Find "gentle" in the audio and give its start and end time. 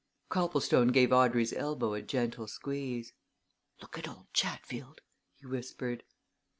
2.01-2.47